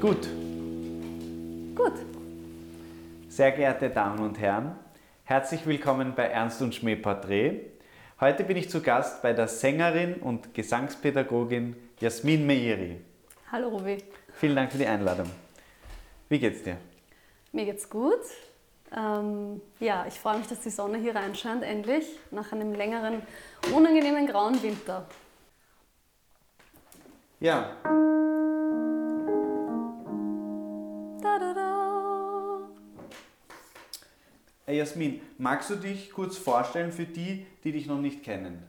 Gut. 0.00 0.28
Gut. 1.76 1.92
Sehr 3.28 3.52
geehrte 3.52 3.90
Damen 3.90 4.20
und 4.20 4.38
Herren, 4.40 4.74
herzlich 5.24 5.66
willkommen 5.66 6.14
bei 6.16 6.24
Ernst 6.24 6.62
und 6.62 6.74
Schmäh 6.74 6.96
Porträt. 6.96 7.66
Heute 8.18 8.44
bin 8.44 8.56
ich 8.56 8.70
zu 8.70 8.80
Gast 8.80 9.20
bei 9.20 9.34
der 9.34 9.46
Sängerin 9.46 10.14
und 10.14 10.54
Gesangspädagogin 10.54 11.76
Jasmin 11.98 12.46
Meiri. 12.46 12.98
Hallo 13.52 13.68
Ruby. 13.68 13.98
Vielen 14.32 14.56
Dank 14.56 14.72
für 14.72 14.78
die 14.78 14.86
Einladung. 14.86 15.28
Wie 16.30 16.38
geht's 16.38 16.62
dir? 16.62 16.78
Mir 17.52 17.66
geht's 17.66 17.90
gut. 17.90 18.22
Ähm, 18.96 19.60
ja, 19.80 20.06
ich 20.08 20.18
freue 20.18 20.38
mich, 20.38 20.46
dass 20.46 20.60
die 20.60 20.70
Sonne 20.70 20.96
hier 20.96 21.14
reinscheint, 21.14 21.62
endlich, 21.62 22.06
nach 22.30 22.52
einem 22.52 22.72
längeren, 22.72 23.20
unangenehmen 23.74 24.26
grauen 24.26 24.62
Winter. 24.62 25.04
Ja, 27.38 27.76
Jasmin, 34.72 35.20
magst 35.38 35.70
du 35.70 35.76
dich 35.76 36.10
kurz 36.12 36.36
vorstellen 36.36 36.92
für 36.92 37.04
die, 37.04 37.46
die 37.64 37.72
dich 37.72 37.86
noch 37.86 38.00
nicht 38.00 38.22
kennen? 38.22 38.62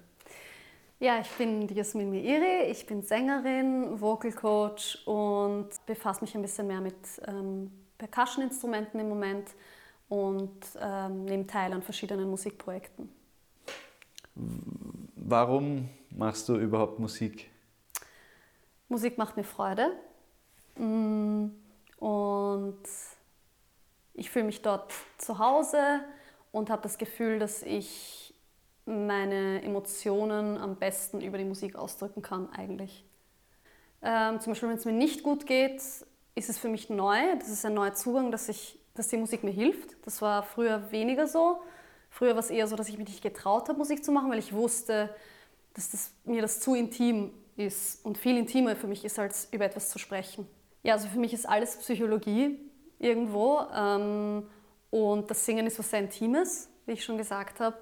Ja, 1.00 1.20
ich 1.20 1.30
bin 1.32 1.68
Jasmin 1.68 2.12
Meiri, 2.12 2.70
ich 2.70 2.86
bin 2.86 3.02
Sängerin, 3.02 4.00
Vocal 4.00 4.32
Coach 4.32 5.00
und 5.06 5.70
befasse 5.86 6.22
mich 6.22 6.36
ein 6.36 6.42
bisschen 6.42 6.68
mehr 6.68 6.82
mit 6.82 6.96
ähm, 7.28 7.72
Percussion-Instrumenten 7.98 9.00
im 9.00 9.10
Moment 9.10 9.50
und 10.10 10.60
ähm, 10.80 11.26
nehme 11.26 11.48
teil 11.48 11.74
an 11.74 11.82
verschiedenen 11.82 12.30
Musikprojekten. 12.30 13.10
Warum 15.16 15.90
machst 16.12 16.48
du 16.50 16.58
überhaupt 16.58 17.00
Musik? 17.00 17.50
Musik 18.90 19.18
macht 19.18 19.38
mir 19.38 19.44
Freude 19.44 19.92
Mm, 20.78 21.48
und 21.98 22.84
ich 24.14 24.30
fühle 24.30 24.46
mich 24.46 24.62
dort 24.62 24.94
zu 25.18 25.40
Hause 25.40 26.02
und 26.52 26.70
habe 26.70 26.82
das 26.82 26.98
Gefühl, 26.98 27.40
dass 27.40 27.64
ich 27.64 28.34
meine 28.86 29.62
Emotionen 29.62 30.58
am 30.58 30.76
besten 30.76 31.22
über 31.22 31.38
die 31.38 31.46
Musik 31.46 31.76
ausdrücken 31.76 32.22
kann 32.22 32.52
eigentlich. 32.52 33.06
Ähm, 34.02 34.40
zum 34.40 34.52
Beispiel, 34.52 34.70
wenn 34.70 34.78
es 34.78 34.86
mir 34.86 34.92
nicht 34.92 35.24
gut 35.24 35.46
geht, 35.46 35.82
ist 36.36 36.50
es 36.50 36.58
für 36.58 36.70
mich 36.70 36.90
neu. 36.90 37.18
Das 37.40 37.50
ist 37.50 37.66
ein 37.66 37.74
neuer 37.74 37.94
Zugang, 37.94 38.32
dass, 38.32 38.50
ich, 38.50 38.80
dass 38.96 39.08
die 39.10 39.18
Musik 39.18 39.44
mir 39.44 39.52
hilft. 39.52 39.96
Das 40.06 40.22
war 40.22 40.44
früher 40.44 40.92
weniger 40.92 41.28
so. 41.28 41.62
Früher 42.10 42.32
war 42.32 42.40
es 42.40 42.50
eher 42.50 42.68
so, 42.68 42.76
dass 42.76 42.90
ich 42.90 42.98
mich 42.98 43.08
nicht 43.08 43.22
getraut 43.22 43.70
habe, 43.70 43.78
Musik 43.78 44.04
zu 44.04 44.12
machen, 44.12 44.30
weil 44.30 44.40
ich 44.40 44.52
wusste, 44.54 45.14
dass 45.74 45.92
das, 45.92 46.12
mir 46.26 46.42
das 46.42 46.60
zu 46.60 46.76
intim 46.76 47.32
ist 47.56 48.04
und 48.04 48.18
viel 48.18 48.38
intimer 48.38 48.76
für 48.76 48.88
mich 48.88 49.06
ist, 49.06 49.20
als 49.20 49.48
über 49.52 49.66
etwas 49.66 49.90
zu 49.90 50.00
sprechen. 50.00 50.48
Ja, 50.84 50.94
also 50.94 51.08
für 51.08 51.20
mich 51.20 51.32
ist 51.34 51.48
alles 51.48 51.78
Psychologie 51.78 52.60
irgendwo 53.02 53.62
ähm, 53.76 54.44
und 54.90 55.30
das 55.30 55.46
Singen 55.46 55.66
ist 55.66 55.80
was 55.80 55.90
sehr 55.90 56.00
Intimes, 56.00 56.70
wie 56.86 56.94
ich 56.94 57.04
schon 57.04 57.18
gesagt 57.18 57.60
habe. 57.60 57.78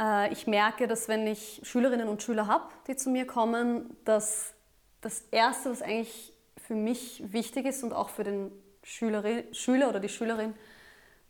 Äh, 0.00 0.32
ich 0.32 0.46
merke, 0.46 0.86
dass 0.86 1.08
wenn 1.08 1.26
ich 1.26 1.60
Schülerinnen 1.62 2.08
und 2.08 2.22
Schüler 2.22 2.46
habe, 2.46 2.64
die 2.88 2.96
zu 2.96 3.10
mir 3.10 3.26
kommen, 3.26 3.96
dass 4.04 4.54
das 5.00 5.22
Erste, 5.30 5.70
was 5.70 5.82
eigentlich 5.82 6.32
für 6.56 6.74
mich 6.74 7.22
wichtig 7.26 7.66
ist 7.66 7.84
und 7.84 7.92
auch 7.92 8.08
für 8.08 8.24
den 8.24 8.50
Schülerin, 8.82 9.44
Schüler 9.52 9.88
oder 9.88 10.00
die 10.00 10.08
Schülerin, 10.08 10.54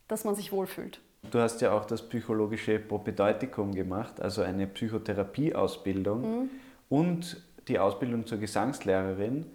dass 0.08 0.24
man 0.24 0.34
sich 0.34 0.52
wohlfühlt. 0.52 1.00
Du 1.30 1.40
hast 1.40 1.60
ja 1.60 1.72
auch 1.72 1.84
das 1.86 2.06
psychologische 2.08 2.78
Propedeutikum 2.78 3.72
gemacht, 3.74 4.20
also 4.20 4.42
eine 4.42 4.66
Psychotherapieausbildung 4.66 6.50
und 6.88 7.42
die 7.66 7.78
Ausbildung 7.78 8.26
zur 8.26 8.38
Gesangslehrerin. 8.38 9.46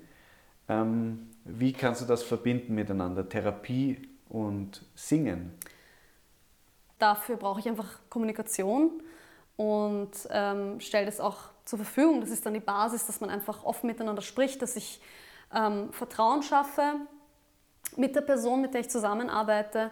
Ähm, 0.67 1.29
wie 1.45 1.73
kannst 1.73 2.01
du 2.01 2.05
das 2.05 2.23
verbinden 2.23 2.75
miteinander, 2.75 3.27
Therapie 3.27 4.09
und 4.29 4.85
Singen? 4.95 5.57
Dafür 6.97 7.37
brauche 7.37 7.59
ich 7.59 7.67
einfach 7.67 7.99
Kommunikation 8.09 9.01
und 9.55 10.11
ähm, 10.29 10.79
stelle 10.79 11.05
das 11.05 11.19
auch 11.19 11.37
zur 11.65 11.79
Verfügung. 11.79 12.21
Das 12.21 12.29
ist 12.29 12.45
dann 12.45 12.53
die 12.53 12.59
Basis, 12.59 13.05
dass 13.05 13.21
man 13.21 13.29
einfach 13.29 13.63
offen 13.63 13.87
miteinander 13.87 14.21
spricht, 14.21 14.61
dass 14.61 14.75
ich 14.75 15.01
ähm, 15.53 15.91
Vertrauen 15.93 16.43
schaffe 16.43 16.95
mit 17.95 18.15
der 18.15 18.21
Person, 18.21 18.61
mit 18.61 18.73
der 18.73 18.81
ich 18.81 18.89
zusammenarbeite 18.89 19.91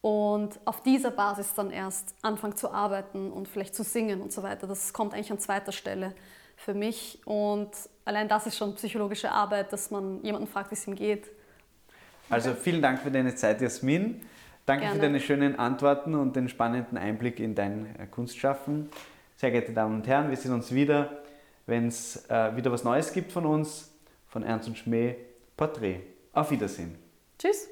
und 0.00 0.60
auf 0.64 0.82
dieser 0.82 1.10
Basis 1.10 1.54
dann 1.54 1.70
erst 1.70 2.14
anfange 2.22 2.54
zu 2.54 2.70
arbeiten 2.70 3.32
und 3.32 3.48
vielleicht 3.48 3.74
zu 3.74 3.82
singen 3.82 4.22
und 4.22 4.32
so 4.32 4.42
weiter. 4.42 4.66
Das 4.66 4.92
kommt 4.92 5.14
eigentlich 5.14 5.32
an 5.32 5.38
zweiter 5.38 5.72
Stelle 5.72 6.14
für 6.56 6.74
mich 6.74 7.20
und 7.24 7.70
allein 8.04 8.28
das 8.28 8.46
ist 8.46 8.56
schon 8.56 8.74
psychologische 8.74 9.30
Arbeit, 9.30 9.72
dass 9.72 9.90
man 9.90 10.22
jemanden 10.22 10.48
fragt, 10.48 10.70
wie 10.70 10.74
es 10.74 10.86
ihm 10.86 10.94
geht. 10.94 11.30
Also 12.28 12.54
vielen 12.54 12.82
Dank 12.82 13.00
für 13.00 13.10
deine 13.10 13.34
Zeit, 13.34 13.60
Jasmin. 13.60 14.22
Danke 14.64 14.82
Gerne. 14.82 14.96
für 14.96 15.02
deine 15.02 15.20
schönen 15.20 15.58
Antworten 15.58 16.14
und 16.14 16.34
den 16.34 16.48
spannenden 16.48 16.98
Einblick 16.98 17.38
in 17.38 17.54
dein 17.54 17.94
äh, 17.98 18.06
Kunstschaffen. 18.06 18.88
Sehr 19.36 19.52
geehrte 19.52 19.72
Damen 19.72 19.96
und 19.96 20.06
Herren, 20.08 20.28
wir 20.30 20.36
sehen 20.36 20.52
uns 20.52 20.72
wieder, 20.72 21.22
wenn 21.66 21.86
es 21.86 22.28
äh, 22.28 22.56
wieder 22.56 22.72
was 22.72 22.82
Neues 22.82 23.12
gibt 23.12 23.30
von 23.30 23.46
uns, 23.46 23.92
von 24.26 24.42
Ernst 24.42 24.66
und 24.66 24.76
Schmäh 24.76 25.16
Porträt. 25.56 26.00
Auf 26.32 26.50
Wiedersehen. 26.50 26.96
Tschüss! 27.38 27.68